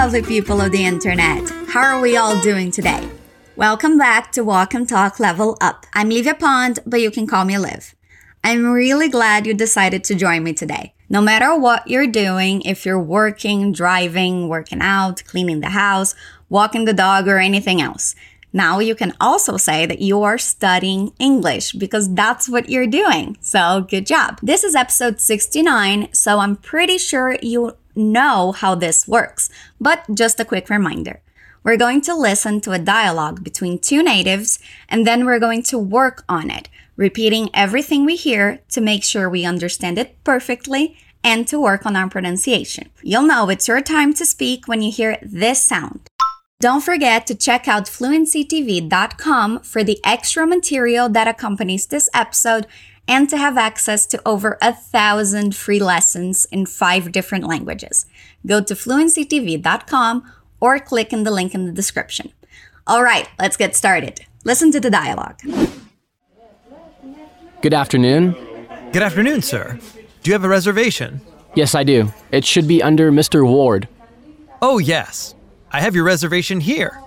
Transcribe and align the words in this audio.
lovely 0.00 0.22
people 0.22 0.62
of 0.62 0.72
the 0.72 0.82
internet. 0.82 1.46
How 1.68 1.82
are 1.82 2.00
we 2.00 2.16
all 2.16 2.40
doing 2.40 2.70
today? 2.70 3.06
Welcome 3.54 3.98
back 3.98 4.32
to 4.32 4.42
Walk 4.42 4.72
and 4.72 4.88
Talk 4.88 5.20
Level 5.20 5.58
Up. 5.60 5.84
I'm 5.92 6.08
Livia 6.08 6.34
Pond, 6.34 6.78
but 6.86 7.02
you 7.02 7.10
can 7.10 7.26
call 7.26 7.44
me 7.44 7.58
Liv. 7.58 7.94
I'm 8.42 8.64
really 8.72 9.10
glad 9.10 9.46
you 9.46 9.52
decided 9.52 10.02
to 10.04 10.14
join 10.14 10.42
me 10.42 10.54
today. 10.54 10.94
No 11.10 11.20
matter 11.20 11.54
what 11.54 11.86
you're 11.86 12.06
doing, 12.06 12.62
if 12.62 12.86
you're 12.86 12.98
working, 12.98 13.72
driving, 13.72 14.48
working 14.48 14.80
out, 14.80 15.22
cleaning 15.26 15.60
the 15.60 15.68
house, 15.68 16.14
walking 16.48 16.86
the 16.86 16.94
dog, 16.94 17.28
or 17.28 17.36
anything 17.36 17.82
else, 17.82 18.14
now 18.54 18.78
you 18.78 18.94
can 18.94 19.12
also 19.20 19.58
say 19.58 19.84
that 19.84 20.00
you 20.00 20.22
are 20.22 20.38
studying 20.38 21.12
English 21.18 21.72
because 21.72 22.14
that's 22.14 22.48
what 22.48 22.70
you're 22.70 22.86
doing. 22.86 23.36
So 23.42 23.82
good 23.82 24.06
job. 24.06 24.38
This 24.42 24.64
is 24.64 24.74
episode 24.74 25.20
69, 25.20 26.08
so 26.14 26.38
I'm 26.38 26.56
pretty 26.56 26.96
sure 26.96 27.36
you 27.42 27.76
know 28.00 28.52
how 28.52 28.74
this 28.74 29.06
works, 29.06 29.50
but 29.80 30.04
just 30.14 30.40
a 30.40 30.44
quick 30.44 30.68
reminder. 30.68 31.20
We're 31.62 31.76
going 31.76 32.00
to 32.02 32.14
listen 32.14 32.60
to 32.62 32.72
a 32.72 32.78
dialogue 32.78 33.44
between 33.44 33.78
two 33.78 34.02
natives 34.02 34.58
and 34.88 35.06
then 35.06 35.26
we're 35.26 35.38
going 35.38 35.62
to 35.64 35.78
work 35.78 36.24
on 36.28 36.50
it, 36.50 36.68
repeating 36.96 37.50
everything 37.52 38.04
we 38.04 38.16
hear 38.16 38.60
to 38.70 38.80
make 38.80 39.04
sure 39.04 39.28
we 39.28 39.44
understand 39.44 39.98
it 39.98 40.16
perfectly 40.24 40.96
and 41.22 41.46
to 41.48 41.60
work 41.60 41.84
on 41.84 41.96
our 41.96 42.08
pronunciation. 42.08 42.88
You'll 43.02 43.26
know 43.26 43.50
it's 43.50 43.68
your 43.68 43.82
time 43.82 44.14
to 44.14 44.24
speak 44.24 44.66
when 44.66 44.80
you 44.80 44.90
hear 44.90 45.18
this 45.22 45.62
sound. 45.62 46.00
Don't 46.60 46.82
forget 46.82 47.26
to 47.26 47.34
check 47.34 47.68
out 47.68 47.86
fluencytv.com 47.86 49.60
for 49.60 49.82
the 49.82 49.98
extra 50.04 50.46
material 50.46 51.08
that 51.08 51.28
accompanies 51.28 51.86
this 51.86 52.10
episode 52.12 52.66
and 53.08 53.28
to 53.28 53.36
have 53.36 53.56
access 53.56 54.06
to 54.06 54.22
over 54.26 54.58
a 54.62 54.72
thousand 54.72 55.56
free 55.56 55.80
lessons 55.80 56.46
in 56.52 56.66
five 56.66 57.12
different 57.12 57.44
languages. 57.44 58.06
Go 58.46 58.62
to 58.62 58.74
fluencytv.com 58.74 60.32
or 60.60 60.78
click 60.78 61.12
in 61.12 61.24
the 61.24 61.30
link 61.30 61.54
in 61.54 61.66
the 61.66 61.72
description. 61.72 62.32
All 62.86 63.02
right, 63.02 63.28
let's 63.38 63.56
get 63.56 63.76
started. 63.76 64.26
Listen 64.44 64.72
to 64.72 64.80
the 64.80 64.90
dialogue. 64.90 65.40
Good 67.62 67.74
afternoon. 67.74 68.34
Good 68.92 69.02
afternoon, 69.02 69.42
sir. 69.42 69.78
Do 70.22 70.30
you 70.30 70.32
have 70.32 70.44
a 70.44 70.48
reservation? 70.48 71.20
Yes, 71.54 71.74
I 71.74 71.84
do. 71.84 72.12
It 72.32 72.44
should 72.44 72.66
be 72.66 72.82
under 72.82 73.10
Mr. 73.12 73.46
Ward. 73.46 73.88
Oh, 74.62 74.78
yes. 74.78 75.34
I 75.72 75.80
have 75.80 75.94
your 75.94 76.04
reservation 76.04 76.60
here. 76.60 77.00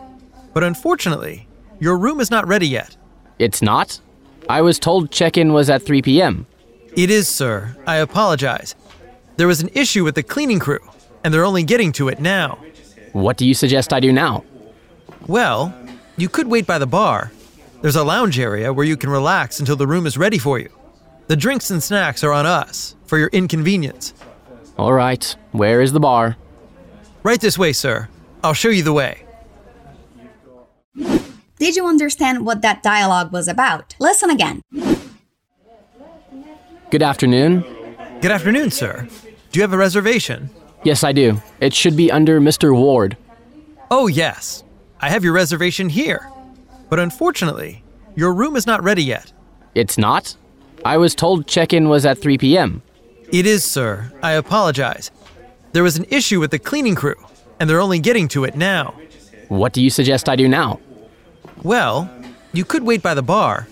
But 0.54 0.64
unfortunately, 0.64 1.48
your 1.80 1.98
room 1.98 2.20
is 2.20 2.30
not 2.30 2.48
ready 2.48 2.68
yet. 2.68 2.96
It's 3.40 3.62
not? 3.62 4.00
I 4.50 4.62
was 4.62 4.80
told 4.80 5.12
check 5.12 5.38
in 5.38 5.54
was 5.54 5.70
at 5.70 5.84
3 5.84 6.02
p.m. 6.02 6.46
It 6.96 7.10
is, 7.10 7.28
sir. 7.28 7.76
I 7.88 7.98
apologize. 7.98 8.76
There 9.38 9.48
was 9.48 9.62
an 9.62 9.70
issue 9.74 10.04
with 10.04 10.16
the 10.16 10.24
cleaning 10.24 10.60
crew, 10.60 10.80
and 11.24 11.34
they're 11.34 11.46
only 11.46 11.64
getting 11.64 11.92
to 11.94 12.10
it 12.10 12.20
now. 12.20 12.60
What 13.14 13.38
do 13.38 13.48
you 13.48 13.54
suggest 13.54 13.94
I 13.94 14.00
do 14.00 14.12
now? 14.12 14.44
Well, 15.28 15.74
you 16.18 16.30
could 16.30 16.48
wait 16.48 16.68
by 16.68 16.78
the 16.78 16.86
bar. 16.86 17.32
There's 17.82 17.96
a 17.96 18.04
lounge 18.04 18.40
area 18.40 18.72
where 18.72 18.86
you 18.86 18.98
can 18.98 19.10
relax 19.10 19.60
until 19.60 19.76
the 19.76 19.88
room 19.88 20.06
is 20.06 20.18
ready 20.18 20.38
for 20.38 20.60
you. 20.60 20.70
The 21.28 21.36
drinks 21.36 21.72
and 21.72 21.82
snacks 21.82 22.24
are 22.24 22.32
on 22.32 22.46
us, 22.46 22.96
for 23.06 23.18
your 23.18 23.30
inconvenience. 23.30 24.14
All 24.78 24.94
right, 24.94 25.36
where 25.52 25.82
is 25.82 25.94
the 25.94 26.00
bar? 26.00 26.36
Right 27.24 27.40
this 27.40 27.58
way, 27.58 27.74
sir. 27.74 28.10
I'll 28.44 28.54
show 28.54 28.70
you 28.70 28.84
the 28.84 28.94
way. 28.94 29.26
Did 31.64 31.78
you 31.78 31.88
understand 31.88 32.46
what 32.46 32.62
that 32.62 32.84
dialogue 32.84 33.32
was 33.32 33.48
about? 33.48 33.96
Listen 33.98 34.30
again. 34.30 34.62
Good 36.92 37.02
afternoon. 37.02 37.62
Good 38.20 38.32
afternoon, 38.32 38.70
sir. 38.70 39.08
Do 39.50 39.60
you 39.60 39.62
have 39.62 39.72
a 39.72 39.78
reservation? 39.78 40.50
Yes, 40.84 41.06
I 41.06 41.14
do. 41.14 41.42
It 41.62 41.74
should 41.74 41.96
be 41.96 42.12
under 42.12 42.42
Mr. 42.42 42.76
Ward. 42.76 43.16
Oh, 43.90 44.08
yes. 44.08 44.66
I 45.00 45.08
have 45.08 45.24
your 45.24 45.32
reservation 45.32 45.88
here. 45.88 46.30
But 46.90 47.00
unfortunately, 47.00 47.82
your 48.14 48.34
room 48.34 48.58
is 48.58 48.68
not 48.68 48.84
ready 48.84 49.06
yet. 49.06 49.32
It's 49.74 49.98
not? 49.98 50.36
I 50.84 50.98
was 50.98 51.16
told 51.16 51.48
check 51.48 51.72
in 51.72 51.88
was 51.88 52.06
at 52.06 52.18
3 52.18 52.40
p.m. 52.40 52.82
It 53.32 53.46
is, 53.46 53.64
sir. 53.64 54.12
I 54.22 54.34
apologize. 54.34 55.12
There 55.72 55.84
was 55.84 55.96
an 55.96 56.08
issue 56.10 56.42
with 56.42 56.52
the 56.52 56.60
cleaning 56.60 56.96
crew, 56.96 57.26
and 57.58 57.70
they're 57.70 57.80
only 57.80 58.00
getting 58.00 58.28
to 58.36 58.44
it 58.44 58.58
now. 58.58 59.00
What 59.48 59.72
do 59.72 59.82
you 59.82 59.90
suggest 59.90 60.28
I 60.28 60.36
do 60.36 60.50
now? 60.50 60.82
Well, 61.62 62.10
you 62.52 62.66
could 62.66 62.84
wait 62.84 63.02
by 63.02 63.14
the 63.14 63.22
bar. 63.22 63.68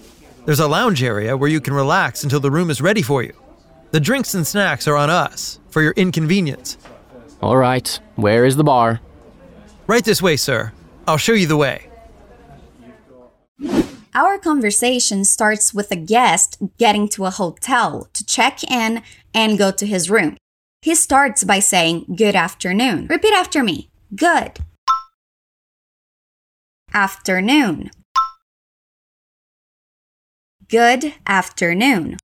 There's 0.46 0.59
a 0.59 0.68
lounge 0.68 1.03
area 1.03 1.38
where 1.38 1.50
you 1.50 1.62
can 1.62 1.74
relax 1.74 2.24
until 2.24 2.40
the 2.40 2.52
room 2.52 2.69
is 2.69 2.81
ready 2.81 3.02
for 3.02 3.24
you. 3.24 3.34
The 3.92 4.00
drinks 4.00 4.34
and 4.34 4.46
snacks 4.46 4.88
are 4.88 4.96
on 4.96 5.09
us, 5.09 5.59
for 5.69 5.81
your 5.81 5.94
inconvenience. 5.94 6.78
All 7.41 7.58
right, 7.58 8.00
where 8.16 8.46
is 8.46 8.56
the 8.56 8.64
bar? 8.64 9.02
Right 9.88 10.06
this 10.06 10.22
way, 10.22 10.38
sir. 10.38 10.72
I'll 11.08 11.18
show 11.18 11.34
you 11.34 11.47
the 11.47 11.58
way. 11.58 11.88
Our 14.14 14.38
conversation 14.38 15.24
starts 15.25 15.74
with 15.74 15.91
a 15.91 15.96
guest 15.96 16.58
getting 16.78 17.08
to 17.09 17.25
a 17.25 17.30
hotel 17.30 18.09
to 18.14 18.25
check 18.25 18.64
in 18.64 19.03
and 19.34 19.58
go 19.58 19.72
to 19.72 19.86
his 19.86 20.09
room. 20.09 20.38
He 20.81 20.96
starts 20.96 21.44
by 21.44 21.59
saying, 21.59 22.16
Good 22.16 22.36
afternoon. 22.36 23.08
Repeat 23.08 23.34
after 23.34 23.64
me. 23.64 23.90
Good. 24.16 24.59
Afternoon. 26.94 27.90
Good 30.68 31.13
afternoon. 31.25 32.18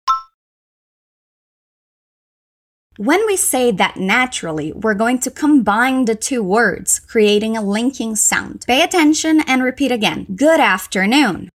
When 2.97 3.25
we 3.25 3.37
say 3.37 3.71
that 3.71 3.95
naturally, 3.95 4.73
we're 4.73 4.93
going 4.93 5.19
to 5.19 5.31
combine 5.31 6.03
the 6.03 6.15
two 6.15 6.43
words, 6.43 6.99
creating 6.99 7.55
a 7.55 7.61
linking 7.61 8.17
sound. 8.17 8.65
Pay 8.67 8.81
attention 8.81 9.39
and 9.47 9.63
repeat 9.63 9.93
again. 9.93 10.27
Good 10.35 10.59
afternoon. 10.59 11.49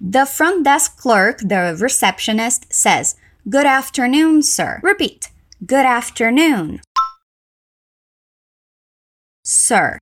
The 0.00 0.24
front 0.24 0.64
desk 0.64 0.96
clerk, 0.96 1.40
the 1.40 1.76
receptionist, 1.78 2.72
says, 2.72 3.16
Good 3.50 3.66
afternoon, 3.66 4.42
sir. 4.42 4.80
Repeat. 4.82 5.28
Good 5.66 5.84
afternoon. 5.84 6.80
Sir. 9.42 9.98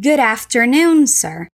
Good 0.00 0.18
afternoon, 0.18 1.06
sir. 1.06 1.48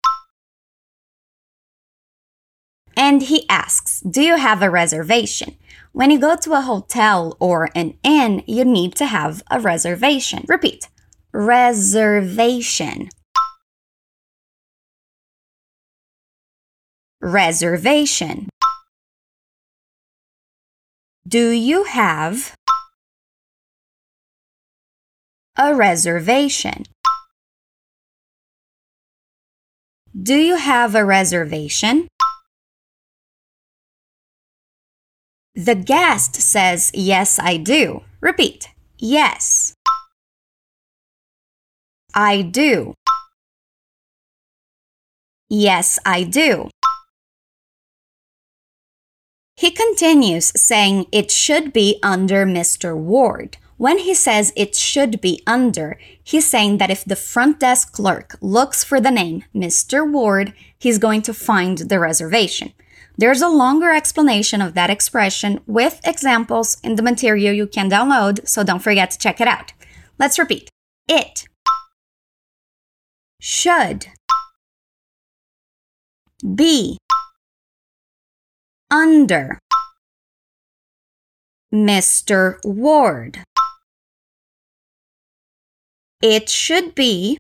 And 2.98 3.24
he 3.24 3.48
asks, 3.50 4.02
Do 4.02 4.22
you 4.22 4.36
have 4.36 4.62
a 4.62 4.70
reservation? 4.70 5.56
When 5.94 6.12
you 6.12 6.20
go 6.20 6.36
to 6.36 6.54
a 6.54 6.62
hotel 6.62 7.38
or 7.40 7.70
an 7.76 7.98
inn, 8.04 8.44
you 8.46 8.66
need 8.66 8.96
to 8.96 9.06
have 9.06 9.42
a 9.50 9.60
reservation. 9.60 10.44
Repeat. 10.48 10.90
Reservation. 11.32 13.10
Reservation. 17.22 18.50
Do 21.28 21.50
you 21.50 21.86
have 21.86 22.56
a 25.58 25.74
reservation? 25.74 26.84
Do 30.16 30.36
you 30.36 30.56
have 30.56 30.96
a 30.96 31.04
reservation? 31.04 32.08
The 35.56 35.76
guest 35.76 36.36
says, 36.36 36.90
Yes, 36.94 37.38
I 37.38 37.58
do. 37.58 38.04
Repeat. 38.22 38.70
Yes. 38.98 39.74
I 42.14 42.44
do. 42.44 42.94
Yes, 45.50 46.00
I 46.06 46.24
do. 46.24 46.70
He 49.58 49.72
continues 49.72 50.54
saying 50.56 51.08
it 51.12 51.30
should 51.30 51.74
be 51.74 52.00
under 52.02 52.46
Mr. 52.46 52.96
Ward. 52.96 53.58
When 53.78 54.00
he 54.00 54.14
says 54.14 54.54
it 54.56 54.74
should 54.74 55.20
be 55.20 55.42
under, 55.46 56.00
he's 56.24 56.50
saying 56.50 56.78
that 56.78 56.90
if 56.90 57.04
the 57.04 57.16
front 57.16 57.60
desk 57.60 57.92
clerk 57.92 58.38
looks 58.40 58.86
for 58.86 59.02
the 59.02 59.12
name 59.12 59.44
Mr. 59.54 60.10
Ward, 60.10 60.54
he's 60.80 60.98
going 60.98 61.22
to 61.24 61.34
find 61.34 61.78
the 61.80 62.00
reservation. 62.00 62.72
There's 63.18 63.42
a 63.42 63.50
longer 63.50 63.92
explanation 63.92 64.62
of 64.62 64.76
that 64.76 64.90
expression 64.90 65.60
with 65.68 66.00
examples 66.06 66.78
in 66.84 66.96
the 66.96 67.04
material 67.04 67.54
you 67.54 67.68
can 67.68 67.90
download, 67.90 68.48
so 68.48 68.64
don't 68.64 68.84
forget 68.84 69.12
to 69.12 69.18
check 69.18 69.42
it 69.42 69.48
out. 69.48 69.74
Let's 70.18 70.40
repeat. 70.40 70.70
It 71.10 71.46
should 73.42 74.08
be 76.56 76.98
under 78.90 79.60
Mr. 81.74 82.58
Ward. 82.64 83.44
It 86.22 86.50
should 86.50 86.96
be 86.96 87.38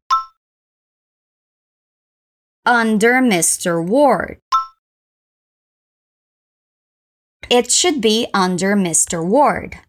under 2.66 3.13
Mr. 3.22 3.83
Ward. 3.83 4.39
It 7.50 7.72
should 7.72 8.01
be 8.01 8.27
under 8.33 8.75
Mr. 8.75 9.25
Ward. 9.25 9.80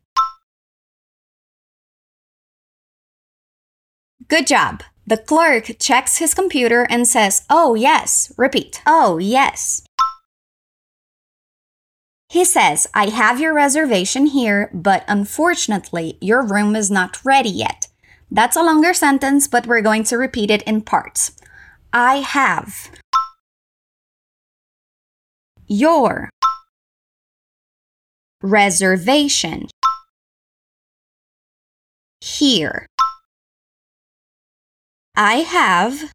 Good 4.28 4.46
job. 4.46 4.82
The 5.06 5.16
clerk 5.16 5.70
checks 5.78 6.18
his 6.18 6.34
computer 6.34 6.86
and 6.90 7.06
says, 7.06 7.44
Oh, 7.48 7.74
yes. 7.74 8.32
Repeat. 8.36 8.82
Oh, 8.86 9.18
yes. 9.18 9.82
He 12.28 12.44
says, 12.44 12.88
I 12.92 13.06
have 13.10 13.40
your 13.40 13.54
reservation 13.54 14.26
here, 14.26 14.68
but 14.74 15.04
unfortunately, 15.06 16.18
your 16.20 16.42
room 16.42 16.74
is 16.74 16.90
not 16.90 17.24
ready 17.24 17.48
yet. 17.50 17.85
That's 18.30 18.56
a 18.56 18.62
longer 18.62 18.92
sentence, 18.92 19.46
but 19.48 19.66
we're 19.66 19.82
going 19.82 20.04
to 20.04 20.16
repeat 20.16 20.50
it 20.50 20.62
in 20.62 20.82
parts. 20.82 21.32
I 21.92 22.16
have 22.16 22.90
your 25.68 26.30
reservation 28.42 29.68
here. 32.20 32.86
I 35.16 35.36
have 35.36 36.12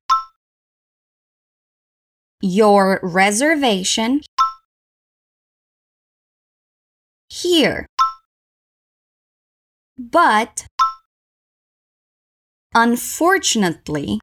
your 2.41 2.99
reservation 3.01 4.21
here. 7.29 7.85
But 9.97 10.65
unfortunately, 12.73 14.19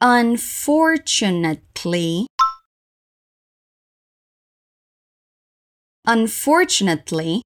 unfortunately, 0.00 2.26
unfortunately, 6.06 7.42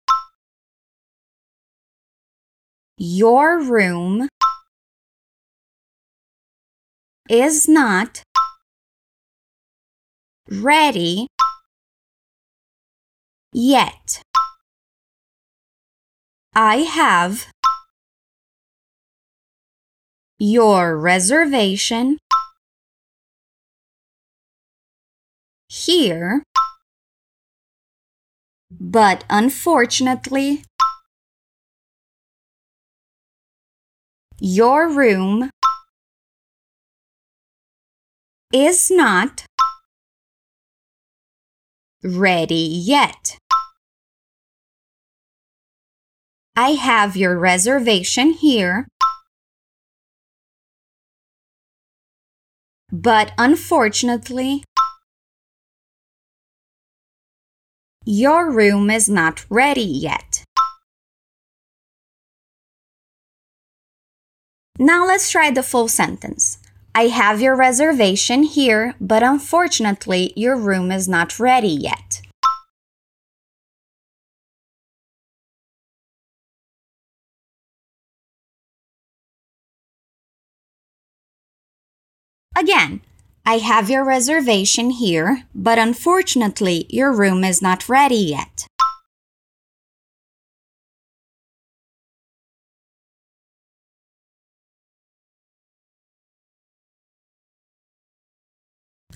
your 2.96 3.62
room 3.62 4.28
is 7.28 7.68
not 7.68 8.22
ready 10.50 11.26
yet. 13.52 14.22
I 16.54 16.76
have 16.76 17.48
your 20.38 20.98
reservation 20.98 22.18
here, 25.68 26.42
but 28.70 29.24
unfortunately, 29.30 30.64
your 34.40 34.88
room 34.88 35.50
is 38.52 38.90
not 38.90 39.44
ready 42.02 42.54
yet. 42.54 43.38
I 46.56 46.70
have 46.72 47.16
your 47.16 47.36
reservation 47.38 48.30
here. 48.30 48.86
But 52.94 53.32
unfortunately, 53.36 54.62
your 58.04 58.52
room 58.52 58.88
is 58.88 59.08
not 59.08 59.44
ready 59.50 59.80
yet. 59.82 60.44
Now 64.78 65.04
let's 65.04 65.28
try 65.28 65.50
the 65.50 65.64
full 65.64 65.88
sentence. 65.88 66.58
I 66.94 67.08
have 67.08 67.40
your 67.40 67.56
reservation 67.56 68.44
here, 68.44 68.94
but 69.00 69.24
unfortunately, 69.24 70.32
your 70.36 70.56
room 70.56 70.92
is 70.92 71.08
not 71.08 71.40
ready 71.40 71.66
yet. 71.66 72.20
Again, 82.56 83.00
I 83.44 83.58
have 83.58 83.90
your 83.90 84.04
reservation 84.04 84.90
here, 84.90 85.42
but 85.54 85.78
unfortunately, 85.78 86.86
your 86.88 87.12
room 87.12 87.42
is 87.42 87.60
not 87.60 87.88
ready 87.88 88.14
yet. 88.14 88.66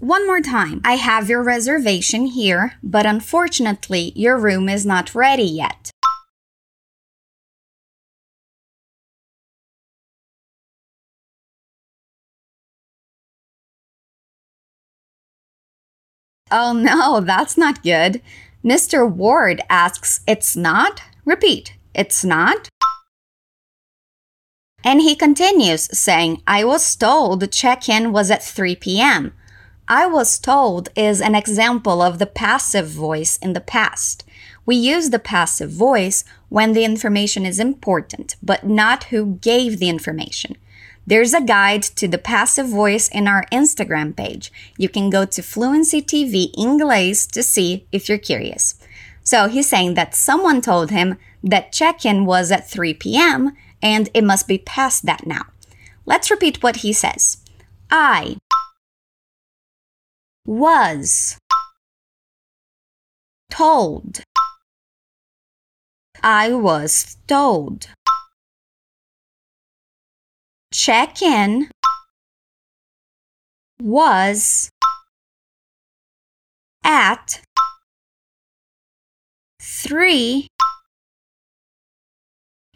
One 0.00 0.26
more 0.26 0.40
time. 0.40 0.80
I 0.84 0.96
have 0.96 1.28
your 1.28 1.42
reservation 1.42 2.26
here, 2.26 2.74
but 2.82 3.06
unfortunately, 3.06 4.12
your 4.14 4.38
room 4.38 4.68
is 4.68 4.86
not 4.86 5.14
ready 5.14 5.42
yet. 5.42 5.90
Oh 16.50 16.72
no, 16.72 17.20
that's 17.20 17.56
not 17.56 17.82
good. 17.82 18.22
Mr. 18.64 19.10
Ward 19.10 19.60
asks, 19.70 20.20
It's 20.26 20.56
not? 20.56 21.02
Repeat, 21.24 21.76
It's 21.94 22.24
not? 22.24 22.68
And 24.84 25.00
he 25.00 25.16
continues 25.16 25.88
saying, 25.96 26.42
I 26.46 26.64
was 26.64 26.96
told 26.96 27.50
check 27.52 27.88
in 27.88 28.12
was 28.12 28.30
at 28.30 28.42
3 28.42 28.76
p.m. 28.76 29.34
I 29.88 30.06
was 30.06 30.38
told 30.38 30.90
is 30.96 31.20
an 31.20 31.34
example 31.34 32.02
of 32.02 32.18
the 32.18 32.26
passive 32.26 32.88
voice 32.88 33.38
in 33.38 33.54
the 33.54 33.60
past. 33.60 34.24
We 34.66 34.76
use 34.76 35.10
the 35.10 35.18
passive 35.18 35.70
voice 35.70 36.24
when 36.48 36.72
the 36.72 36.84
information 36.84 37.46
is 37.46 37.58
important, 37.58 38.36
but 38.42 38.66
not 38.66 39.04
who 39.04 39.38
gave 39.40 39.78
the 39.78 39.88
information. 39.88 40.56
There's 41.08 41.32
a 41.32 41.40
guide 41.40 41.84
to 41.96 42.06
the 42.06 42.18
passive 42.18 42.68
voice 42.68 43.08
in 43.08 43.26
our 43.26 43.46
Instagram 43.50 44.14
page. 44.14 44.52
You 44.76 44.90
can 44.90 45.08
go 45.08 45.24
to 45.24 45.40
Fluency 45.40 46.02
TV 46.02 46.52
English 46.54 47.28
to 47.28 47.42
see 47.42 47.86
if 47.90 48.10
you're 48.10 48.18
curious. 48.18 48.74
So 49.24 49.48
he's 49.48 49.70
saying 49.70 49.94
that 49.94 50.14
someone 50.14 50.60
told 50.60 50.90
him 50.90 51.16
that 51.42 51.72
check 51.72 52.04
in 52.04 52.26
was 52.26 52.52
at 52.52 52.68
3 52.68 52.92
p.m. 52.92 53.56
and 53.80 54.10
it 54.12 54.22
must 54.22 54.46
be 54.46 54.58
past 54.58 55.06
that 55.06 55.26
now. 55.26 55.46
Let's 56.04 56.30
repeat 56.30 56.62
what 56.62 56.84
he 56.84 56.92
says. 56.92 57.38
I 57.90 58.36
was 60.44 61.38
told. 63.50 64.20
I 66.22 66.52
was 66.52 67.16
told 67.26 67.88
check 70.78 71.20
in 71.22 71.68
was 73.82 74.70
at 76.84 77.40
3 79.60 80.46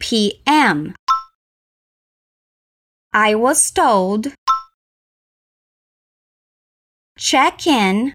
p.m. 0.01 0.93
I 3.13 3.35
was 3.35 3.71
told 3.71 4.33
check 7.17 7.65
in 7.65 8.13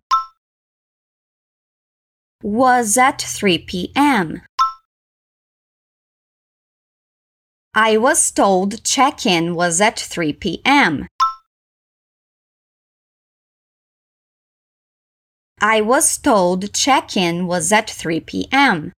was 2.43 2.99
at 2.99 3.23
3 3.23 3.57
p.m. 3.57 4.43
I 7.81 7.97
was 7.97 8.33
told 8.33 8.83
check 8.83 9.25
in 9.25 9.55
was 9.55 9.81
at 9.81 10.01
3 10.01 10.33
p.m. 10.33 11.07
I 15.61 15.81
was 15.81 16.19
told 16.19 16.75
check 16.75 17.17
in 17.17 17.47
was 17.47 17.71
at 17.71 17.89
3 17.89 18.19
p.m. 18.19 18.93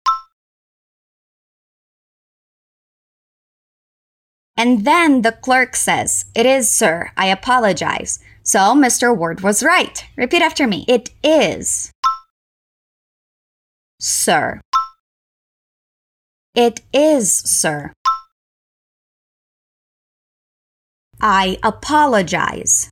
And 4.56 4.86
then 4.86 5.24
the 5.24 5.34
clerk 5.34 5.76
says, 5.76 6.24
It 6.34 6.46
is, 6.46 6.72
sir. 6.72 7.12
I 7.18 7.26
apologize. 7.26 8.20
So 8.44 8.60
Mr. 8.60 9.14
Ward 9.14 9.42
was 9.42 9.62
right. 9.62 10.06
Repeat 10.16 10.42
after 10.42 10.66
me. 10.68 10.86
It 10.88 11.10
is, 11.22 11.92
sir. 14.00 14.62
It 16.56 16.80
is, 16.94 17.36
sir. 17.36 17.92
I 21.22 21.58
apologize. 21.64 22.90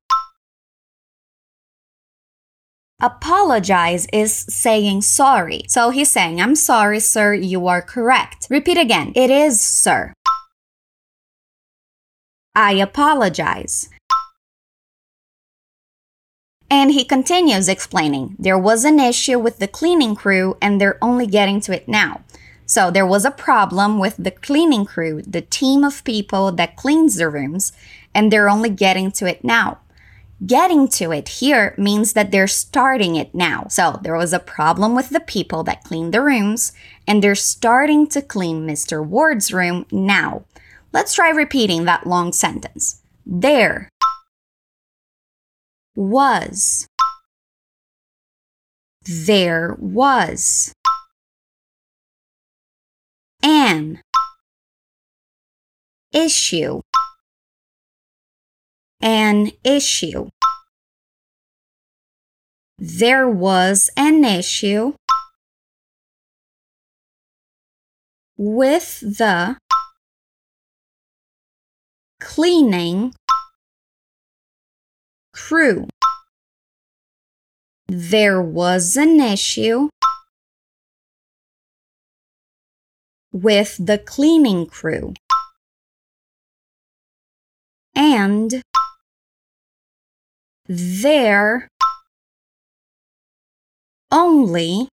Apologize 2.99 4.07
is 4.11 4.33
saying 4.33 5.03
sorry. 5.03 5.63
So 5.67 5.91
he's 5.91 6.11
saying, 6.11 6.41
I'm 6.41 6.55
sorry, 6.55 6.99
sir, 6.99 7.33
you 7.35 7.67
are 7.67 7.81
correct. 7.81 8.47
Repeat 8.49 8.77
again. 8.77 9.13
It 9.15 9.29
is, 9.29 9.61
sir. 9.61 10.13
I 12.55 12.73
apologize. 12.73 13.89
And 16.69 16.91
he 16.91 17.05
continues 17.05 17.69
explaining 17.69 18.35
there 18.39 18.57
was 18.57 18.83
an 18.83 18.99
issue 18.99 19.39
with 19.39 19.59
the 19.59 19.69
cleaning 19.69 20.15
crew 20.15 20.57
and 20.61 20.81
they're 20.81 20.97
only 21.01 21.27
getting 21.27 21.61
to 21.61 21.73
it 21.73 21.87
now. 21.87 22.23
So 22.65 22.91
there 22.91 23.05
was 23.05 23.23
a 23.23 23.31
problem 23.31 23.97
with 23.99 24.17
the 24.17 24.31
cleaning 24.31 24.83
crew, 24.85 25.21
the 25.21 25.41
team 25.41 25.85
of 25.85 26.03
people 26.03 26.51
that 26.51 26.75
cleans 26.75 27.15
the 27.15 27.29
rooms, 27.29 27.71
and 28.13 28.31
they're 28.31 28.49
only 28.49 28.69
getting 28.69 29.11
to 29.11 29.25
it 29.25 29.43
now. 29.43 29.79
Getting 30.45 30.87
to 30.89 31.11
it 31.11 31.29
here 31.29 31.73
means 31.79 32.13
that 32.13 32.31
they're 32.31 32.47
starting 32.47 33.15
it 33.15 33.33
now. 33.33 33.65
So 33.69 33.99
there 34.03 34.15
was 34.15 34.33
a 34.33 34.39
problem 34.39 34.93
with 34.95 35.09
the 35.09 35.19
people 35.19 35.63
that 35.63 35.83
clean 35.83 36.11
the 36.11 36.21
rooms, 36.21 36.73
and 37.07 37.23
they're 37.23 37.33
starting 37.33 38.07
to 38.09 38.21
clean 38.21 38.67
Mr. 38.67 39.03
Ward's 39.03 39.51
room 39.51 39.87
now. 39.91 40.43
Let's 40.93 41.15
try 41.15 41.29
repeating 41.29 41.85
that 41.85 42.05
long 42.05 42.33
sentence. 42.33 43.01
There 43.25 43.89
was. 45.95 46.87
There 49.03 49.75
was. 49.79 50.73
An 53.41 54.01
issue. 56.13 56.81
An 59.01 59.51
issue. 59.63 60.29
There 62.79 63.27
was 63.27 63.89
an 63.97 64.23
issue 64.23 64.93
with 68.37 68.99
the 68.99 69.57
cleaning 72.19 73.13
crew. 75.33 75.87
There 77.87 78.41
was 78.41 78.97
an 78.97 79.19
issue 79.19 79.89
with 83.31 83.77
the 83.79 83.97
cleaning 83.97 84.65
crew. 84.65 85.13
And 87.95 88.61
they're 90.67 91.69
only 94.11 94.89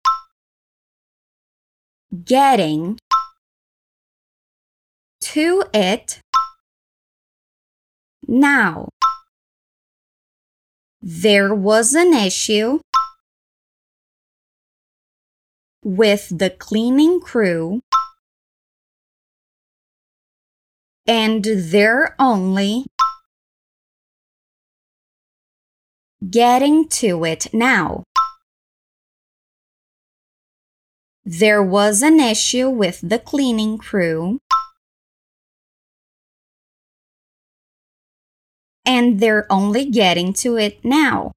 getting 2.25 2.99
to 5.21 5.63
it 5.73 6.19
now. 8.27 8.89
There 11.01 11.55
was 11.55 11.93
an 11.93 12.13
issue 12.13 12.79
with 15.83 16.37
the 16.37 16.49
cleaning 16.49 17.19
crew 17.19 17.81
and 21.07 21.43
they're 21.43 22.15
only 22.19 22.85
getting 26.29 26.87
to 26.87 27.25
it 27.25 27.53
now. 27.53 28.03
There 31.25 31.63
was 31.63 32.01
an 32.01 32.19
issue 32.19 32.69
with 32.69 32.99
the 33.01 33.19
cleaning 33.19 33.77
crew, 33.77 34.39
and 38.85 39.19
they're 39.19 39.45
only 39.51 39.85
getting 39.85 40.33
to 40.33 40.57
it 40.57 40.83
now. 40.83 41.31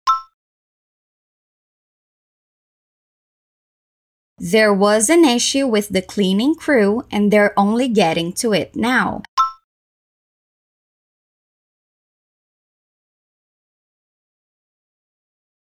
There 4.39 4.75
was 4.75 5.09
an 5.09 5.25
issue 5.25 5.67
with 5.67 5.91
the 5.91 6.03
cleaning 6.03 6.55
crew, 6.55 7.05
and 7.11 7.33
they're 7.33 7.59
only 7.59 7.89
getting 7.89 8.33
to 8.35 8.53
it 8.53 8.75
now. 8.75 9.23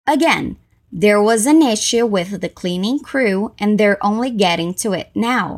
Again, 0.05 0.57
there 0.91 1.21
was 1.21 1.45
an 1.45 1.61
issue 1.61 2.05
with 2.05 2.41
the 2.41 2.49
cleaning 2.49 2.99
crew 2.99 3.53
and 3.57 3.79
they're 3.79 4.03
only 4.05 4.29
getting 4.29 4.73
to 4.75 4.91
it 4.93 5.09
now. 5.15 5.57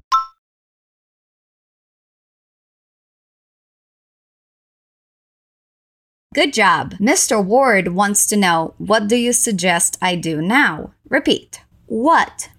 Good 6.36 6.54
job. 6.54 6.96
Mr. 7.00 7.44
Ward 7.44 7.90
wants 7.90 8.28
to 8.28 8.36
know 8.36 8.75
what 8.78 9.08
do 9.08 9.16
you 9.16 9.34
suggest 9.34 9.98
I 10.02 10.16
do 10.16 10.42
now? 10.42 10.94
Repeat. 11.10 11.62
What 11.88 12.50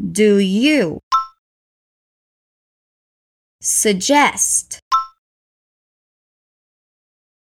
do 0.00 0.38
you 0.38 1.00
suggest 3.60 4.80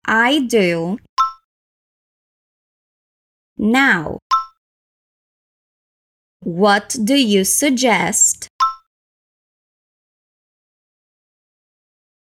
I 0.05 0.39
do 0.39 0.99
now. 3.57 4.19
What 6.41 6.95
do 7.03 7.15
you 7.15 7.43
suggest? 7.43 8.47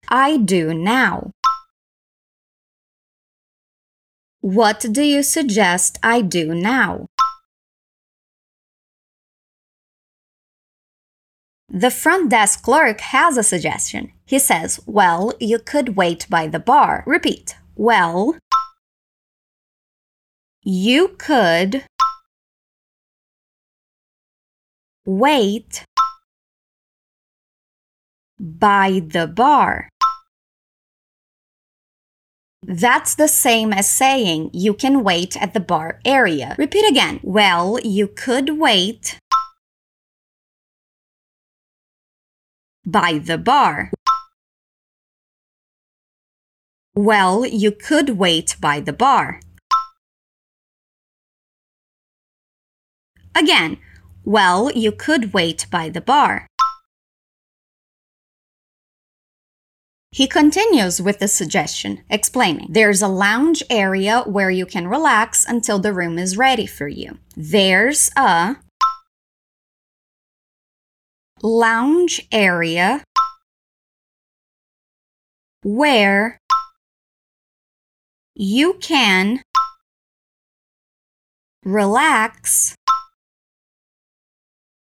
I 0.10 0.38
do 0.38 0.74
now. 0.74 1.32
What 4.42 4.86
do 4.92 5.04
you 5.04 5.24
suggest 5.24 5.98
I 6.04 6.22
do 6.22 6.54
now? 6.54 7.06
The 11.70 11.90
front 11.90 12.30
desk 12.30 12.64
clerk 12.64 13.00
has 13.00 13.38
a 13.38 13.44
suggestion. 13.44 14.12
He 14.26 14.40
says, 14.40 14.82
Well, 14.86 15.34
you 15.40 15.58
could 15.58 15.96
wait 15.96 16.28
by 16.30 16.48
the 16.48 16.60
bar. 16.60 17.04
Repeat. 17.08 17.56
Well, 17.76 18.38
you 20.63 21.10
could 21.18 21.86
wait 25.06 25.84
by 28.39 29.01
the 29.06 29.27
bar. 29.27 29.89
That's 32.63 33.15
the 33.15 33.27
same 33.27 33.74
as 33.74 33.89
saying 33.89 34.51
you 34.53 34.75
can 34.75 35.03
wait 35.03 35.36
at 35.41 35.53
the 35.53 35.60
bar 35.60 36.00
area. 36.06 36.56
Repeat 36.60 36.88
again. 36.88 37.20
Well, 37.24 37.80
you 37.84 38.08
could 38.08 38.60
wait 38.60 39.20
by 42.86 43.18
the 43.18 43.39
bar. 43.39 43.91
Well, 46.94 47.46
you 47.46 47.72
could 47.72 48.12
wait 48.12 48.58
by 48.60 48.80
the 48.80 48.94
bar. 48.94 49.39
Again, 53.36 53.78
well, 54.24 54.72
you 54.72 54.92
could 54.92 55.34
wait 55.34 55.66
by 55.72 55.90
the 55.90 56.02
bar. 56.02 56.48
He 60.14 60.28
continues 60.28 61.02
with 61.02 61.20
the 61.20 61.30
suggestion, 61.30 62.04
explaining 62.10 62.68
there's 62.70 63.02
a 63.02 63.08
lounge 63.08 63.64
area 63.70 64.24
where 64.26 64.52
you 64.52 64.66
can 64.66 64.88
relax 64.88 65.46
until 65.48 65.80
the 65.80 65.94
room 65.94 66.20
is 66.20 66.36
ready 66.36 66.66
for 66.66 66.90
you. 66.90 67.18
There's 67.38 68.12
a 68.18 68.58
lounge 71.42 72.28
area 72.30 73.04
where 75.64 76.38
you 78.36 78.74
can 78.82 79.42
relax 81.64 82.76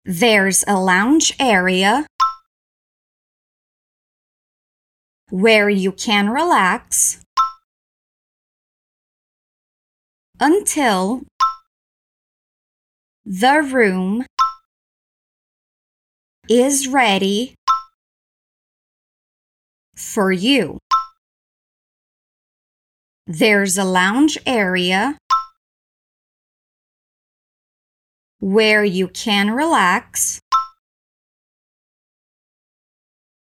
there's 0.06 0.64
a 0.68 0.80
lounge 0.80 1.34
area 1.40 2.06
where 5.32 5.68
you 5.68 5.92
can 5.92 6.30
relax 6.30 7.24
until 10.40 11.24
the 13.26 13.68
room 13.74 14.24
is 16.48 16.88
ready 16.88 17.56
for 19.96 20.32
you. 20.32 20.78
There's 23.26 23.76
a 23.76 23.84
lounge 23.84 24.38
area 24.46 25.18
where 28.46 28.84
you 28.84 29.08
can 29.08 29.50
relax 29.50 30.40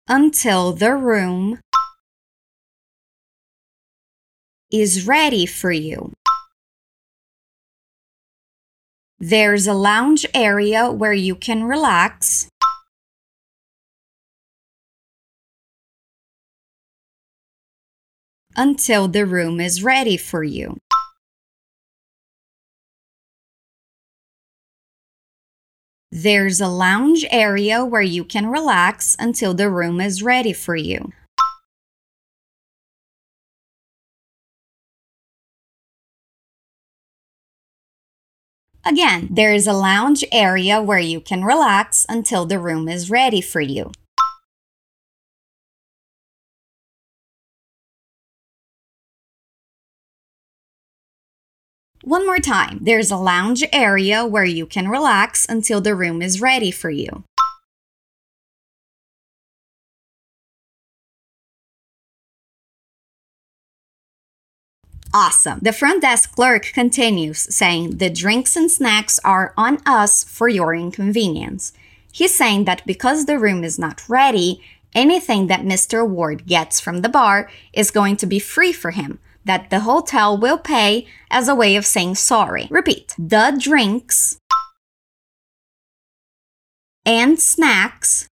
until 0.09 0.73
the 0.73 0.93
room 0.93 1.57
is 4.69 5.07
ready 5.07 5.45
for 5.45 5.71
you. 5.71 6.11
There's 9.17 9.65
a 9.65 9.73
lounge 9.73 10.25
area 10.33 10.91
where 10.91 11.13
you 11.13 11.35
can 11.35 11.63
relax. 11.63 12.49
Until 18.57 19.07
the 19.07 19.25
room 19.25 19.61
is 19.61 19.81
ready 19.81 20.17
for 20.17 20.43
you. 20.43 20.75
There's 26.13 26.59
a 26.59 26.67
lounge 26.67 27.25
area 27.31 27.85
where 27.85 28.01
you 28.01 28.25
can 28.25 28.47
relax 28.47 29.15
until 29.17 29.53
the 29.53 29.69
room 29.69 30.01
is 30.01 30.21
ready 30.21 30.51
for 30.51 30.75
you. 30.75 31.13
Again, 38.83 39.29
there 39.31 39.53
is 39.53 39.67
a 39.67 39.73
lounge 39.73 40.25
area 40.33 40.81
where 40.81 40.99
you 40.99 41.21
can 41.21 41.45
relax 41.45 42.05
until 42.09 42.45
the 42.45 42.59
room 42.59 42.89
is 42.89 43.09
ready 43.09 43.39
for 43.39 43.61
you. 43.61 43.93
One 52.03 52.25
more 52.25 52.39
time. 52.39 52.79
There's 52.81 53.11
a 53.11 53.17
lounge 53.17 53.63
area 53.71 54.25
where 54.25 54.45
you 54.45 54.65
can 54.65 54.87
relax 54.87 55.45
until 55.47 55.81
the 55.81 55.93
room 55.93 56.21
is 56.21 56.41
ready 56.41 56.71
for 56.71 56.89
you. 56.89 57.23
Awesome. 65.13 65.59
The 65.61 65.73
front 65.73 66.01
desk 66.01 66.33
clerk 66.33 66.71
continues 66.73 67.53
saying 67.53 67.97
the 67.97 68.09
drinks 68.09 68.55
and 68.55 68.71
snacks 68.71 69.19
are 69.25 69.53
on 69.57 69.79
us 69.85 70.23
for 70.23 70.47
your 70.47 70.73
inconvenience. 70.73 71.73
He's 72.11 72.33
saying 72.33 72.63
that 72.65 72.85
because 72.85 73.25
the 73.25 73.37
room 73.37 73.63
is 73.63 73.77
not 73.77 74.07
ready, 74.09 74.61
anything 74.95 75.47
that 75.47 75.61
Mr. 75.61 76.07
Ward 76.07 76.47
gets 76.47 76.79
from 76.79 77.01
the 77.01 77.09
bar 77.09 77.49
is 77.73 77.91
going 77.91 78.15
to 78.17 78.25
be 78.25 78.39
free 78.39 78.71
for 78.71 78.91
him, 78.91 79.19
that 79.45 79.69
the 79.69 79.81
hotel 79.81 80.37
will 80.37 80.57
pay 80.57 81.07
as 81.29 81.47
a 81.47 81.55
way 81.55 81.75
of 81.75 81.85
saying 81.85 82.15
sorry. 82.15 82.67
Repeat 82.69 83.15
the 83.17 83.57
drinks 83.59 84.37
and 87.05 87.39
snacks 87.39 88.27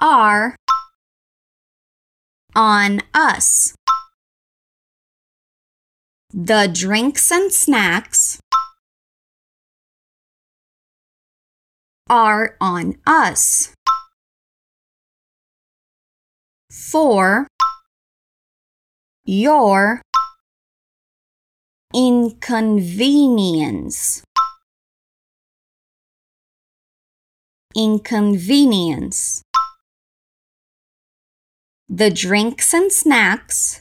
are 0.00 0.56
on 2.54 3.00
us. 3.12 3.74
The 6.32 6.68
drinks 6.72 7.30
and 7.30 7.52
snacks 7.52 8.40
are 12.10 12.56
on 12.60 12.96
us. 13.06 13.72
For 16.70 17.46
your 19.24 20.02
inconvenience. 21.94 24.22
Inconvenience. 27.74 29.42
The 31.88 32.10
drinks 32.10 32.74
and 32.74 32.92
snacks 32.92 33.80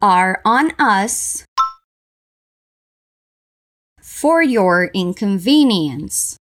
are 0.00 0.40
on 0.44 0.70
us 0.78 1.44
for 4.00 4.42
your 4.42 4.90
inconvenience. 4.94 6.38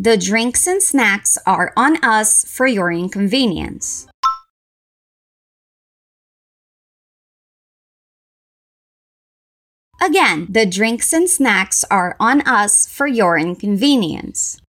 The 0.00 0.16
drinks 0.16 0.68
and 0.68 0.80
snacks 0.80 1.36
are 1.44 1.72
on 1.76 1.96
us 2.04 2.44
for 2.44 2.68
your 2.68 2.92
inconvenience. 2.92 4.06
Again, 10.00 10.46
the 10.48 10.66
drinks 10.66 11.12
and 11.12 11.28
snacks 11.28 11.82
are 11.90 12.14
on 12.20 12.42
us 12.42 12.86
for 12.86 13.08
your 13.08 13.36
inconvenience. 13.36 14.60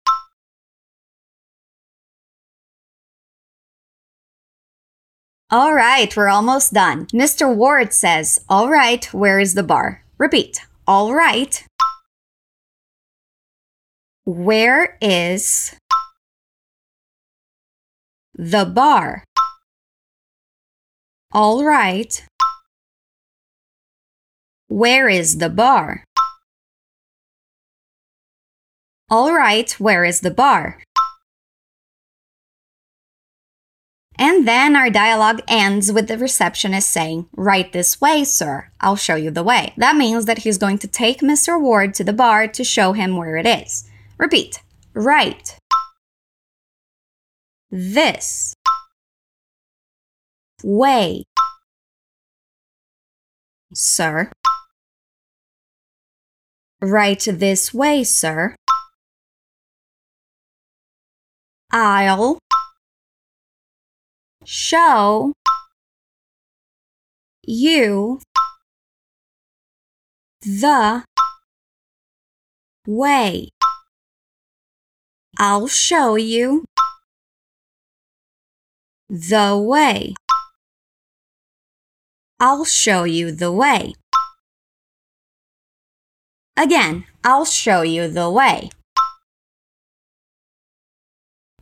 All 5.51 5.75
right, 5.75 6.17
we're 6.17 6.29
almost 6.29 6.73
done. 6.73 7.05
Mr. 7.09 7.55
Ward 7.55 7.93
says, 7.93 8.41
All 8.49 8.71
right, 8.71 9.05
where 9.13 9.39
is 9.39 9.53
the 9.53 9.63
bar? 9.63 10.03
Repeat. 10.17 10.63
All 10.87 11.13
right. 11.15 11.68
Where 14.29 14.99
is 15.01 15.75
the 18.35 18.67
bar? 18.67 19.25
All 21.33 21.65
right. 21.65 22.27
Where 24.69 25.09
is 25.09 25.39
the 25.39 25.49
bar? 25.49 26.05
All 29.09 29.33
right, 29.33 29.71
where 29.81 30.05
is 30.05 30.21
the 30.21 30.31
bar? 30.31 30.83
And 34.19 34.47
then 34.47 34.77
our 34.77 34.91
dialogue 34.91 35.41
ends 35.49 35.91
with 35.91 36.07
the 36.07 36.19
receptionist 36.19 36.91
saying, 36.91 37.31
Right 37.35 37.73
this 37.73 37.99
way, 37.99 38.25
sir. 38.25 38.69
I'll 38.79 38.97
show 38.97 39.17
you 39.17 39.31
the 39.31 39.43
way. 39.43 39.73
That 39.79 39.97
means 39.97 40.27
that 40.27 40.41
he's 40.41 40.59
going 40.59 40.77
to 40.81 40.87
take 40.87 41.21
Mr. 41.21 41.59
Ward 41.59 41.95
to 41.95 42.05
the 42.05 42.13
bar 42.13 42.47
to 42.49 42.63
show 42.63 42.93
him 42.93 43.17
where 43.17 43.39
it 43.39 43.47
is. 43.47 43.88
Repeat. 44.19 44.63
Right. 44.95 45.57
This. 47.71 48.55
Way. 50.65 51.25
Sir. 53.73 54.33
Right 56.81 57.21
this 57.21 57.75
way, 57.75 58.05
sir. 58.05 58.55
I'll 61.71 62.39
show 64.45 65.33
you 67.45 68.21
the 70.41 71.05
way. 72.87 73.51
I'll 75.41 75.69
show 75.69 76.17
you 76.17 76.65
the 79.09 79.57
way. 79.57 80.15
I'll 82.41 82.65
show 82.65 83.05
you 83.05 83.31
the 83.31 83.53
way. 83.53 83.95
Again, 86.57 87.05
I'll 87.23 87.45
show 87.45 87.83
you 87.83 88.09
the 88.09 88.29
way. 88.29 88.71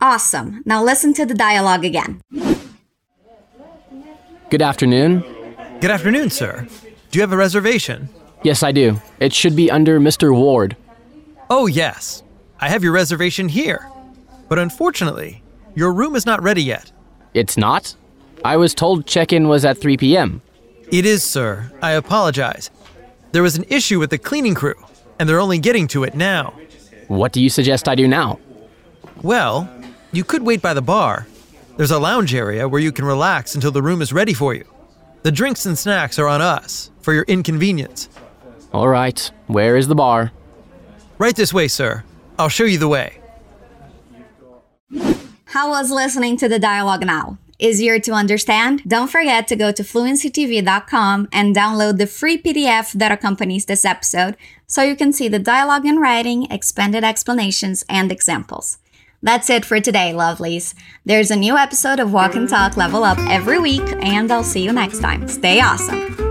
Awesome. 0.01 0.62
Now 0.65 0.83
listen 0.83 1.12
to 1.15 1.27
the 1.27 1.35
dialogue 1.35 1.85
again. 1.85 2.23
Good 4.49 4.62
afternoon. 4.62 5.23
Good 5.81 5.91
afternoon, 5.91 6.31
sir. 6.31 6.67
Do 7.11 7.19
you 7.19 7.21
have 7.21 7.33
a 7.33 7.37
reservation? 7.37 8.09
Yes, 8.43 8.62
I 8.62 8.73
do. 8.73 9.01
It 9.21 9.35
should 9.35 9.55
be 9.55 9.71
under 9.71 10.01
Mr. 10.01 10.35
Ward. 10.35 10.77
Oh, 11.51 11.67
yes. 11.67 12.23
I 12.61 12.69
have 12.69 12.83
your 12.83 12.92
reservation 12.92 13.49
here. 13.49 13.88
But 14.49 14.59
unfortunately, 14.59 15.42
your 15.75 15.92
room 15.92 16.16
is 16.16 16.27
not 16.27 16.42
ready 16.42 16.62
yet. 16.62 16.90
It's 17.35 17.57
not? 17.57 17.95
I 18.45 18.57
was 18.57 18.75
told 18.75 19.07
check 19.07 19.33
in 19.33 19.49
was 19.49 19.64
at 19.64 19.79
3 19.79 19.97
p.m. 19.97 20.42
It 20.90 21.05
is, 21.05 21.23
sir. 21.23 21.71
I 21.83 21.92
apologize. 21.92 22.71
There 23.33 23.42
was 23.42 23.57
an 23.57 23.64
issue 23.69 23.99
with 23.99 24.11
the 24.11 24.19
cleaning 24.19 24.55
crew, 24.55 24.77
and 25.19 25.29
they're 25.29 25.40
only 25.40 25.59
getting 25.59 25.88
to 25.88 26.05
it 26.05 26.14
now. 26.14 26.55
What 27.09 27.33
do 27.33 27.42
you 27.42 27.51
suggest 27.51 27.88
I 27.88 27.95
do 27.95 28.09
now? 28.09 28.38
Well, 29.23 29.69
you 30.12 30.25
could 30.25 30.42
wait 30.42 30.62
by 30.62 30.75
the 30.75 30.83
bar, 30.83 31.27
there's 31.77 31.90
a 31.90 31.99
lounge 31.99 32.35
area 32.35 32.66
where 32.66 32.81
you 32.81 32.90
can 32.90 33.05
relax 33.05 33.55
until 33.55 33.71
the 33.71 33.83
room 33.83 34.01
is 34.01 34.12
ready 34.12 34.33
for 34.33 34.55
you. 34.55 34.64
The 35.25 35.33
drinks 35.33 35.66
and 35.66 35.77
snacks 35.77 36.19
are 36.19 36.27
on 36.27 36.40
us 36.40 36.90
for 37.03 37.12
your 37.12 37.25
inconvenience. 37.25 38.09
All 38.73 38.88
right, 38.88 39.31
where 39.47 39.77
is 39.77 39.87
the 39.87 39.95
bar? 39.95 40.33
Right 41.19 41.37
this 41.37 41.53
way, 41.53 41.69
sir. 41.69 42.03
I'll 42.38 42.49
show 42.49 42.64
you 42.64 42.79
the 42.79 42.88
way. 42.88 43.20
How 45.46 45.70
was 45.70 45.90
listening 45.90 46.37
to 46.38 46.49
the 46.49 46.59
dialogue 46.59 47.07
now? 47.07 47.38
Easier 47.59 47.99
to 48.01 48.12
understand? 48.12 48.83
Don't 48.87 49.11
forget 49.11 49.49
to 49.49 49.57
go 49.57 49.72
to 49.72 49.83
fluencytv.com 49.83 51.29
and 51.33 51.57
download 51.57 51.96
the 51.96 52.07
free 52.07 52.37
PDF 52.37 52.92
that 52.92 53.12
accompanies 53.12 53.64
this 53.64 53.85
episode 53.85 54.37
so 54.66 54.83
you 54.83 54.94
can 54.94 55.12
see 55.12 55.29
the 55.29 55.38
dialogue 55.38 55.87
in 55.87 55.99
writing, 55.99 56.51
expanded 56.51 57.05
explanations, 57.05 57.85
and 57.88 58.12
examples. 58.12 58.79
That's 59.22 59.49
it 59.49 59.64
for 59.64 59.81
today, 59.81 60.12
lovelies. 60.14 60.75
There's 61.07 61.31
a 61.31 61.37
new 61.37 61.57
episode 61.57 62.01
of 62.01 62.12
Walk 62.12 62.35
and 62.35 62.49
Talk 62.49 62.77
Level 62.77 63.03
Up 63.03 63.18
every 63.20 63.59
week, 63.59 63.83
and 64.01 64.31
I'll 64.31 64.44
see 64.44 64.62
you 64.62 64.72
next 64.72 65.01
time. 65.01 65.27
Stay 65.27 65.61
awesome. 65.61 66.26